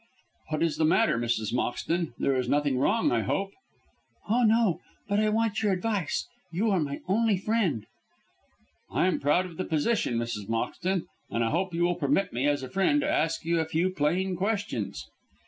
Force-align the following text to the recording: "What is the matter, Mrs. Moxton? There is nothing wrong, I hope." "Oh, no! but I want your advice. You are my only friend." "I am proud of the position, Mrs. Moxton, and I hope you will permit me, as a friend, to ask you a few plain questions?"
"What 0.49 0.63
is 0.63 0.77
the 0.77 0.83
matter, 0.85 1.19
Mrs. 1.19 1.53
Moxton? 1.53 2.15
There 2.17 2.35
is 2.35 2.49
nothing 2.49 2.79
wrong, 2.79 3.11
I 3.11 3.21
hope." 3.21 3.51
"Oh, 4.27 4.41
no! 4.41 4.79
but 5.07 5.19
I 5.19 5.29
want 5.29 5.61
your 5.61 5.71
advice. 5.73 6.27
You 6.51 6.71
are 6.71 6.79
my 6.79 7.01
only 7.07 7.37
friend." 7.37 7.85
"I 8.89 9.05
am 9.05 9.19
proud 9.19 9.45
of 9.45 9.57
the 9.57 9.63
position, 9.63 10.17
Mrs. 10.17 10.49
Moxton, 10.49 11.05
and 11.29 11.43
I 11.43 11.51
hope 11.51 11.75
you 11.75 11.83
will 11.83 11.93
permit 11.93 12.33
me, 12.33 12.47
as 12.47 12.63
a 12.63 12.67
friend, 12.71 12.99
to 13.01 13.11
ask 13.11 13.45
you 13.45 13.59
a 13.59 13.65
few 13.65 13.91
plain 13.91 14.35
questions?" 14.35 15.07